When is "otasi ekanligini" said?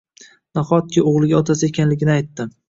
1.43-2.15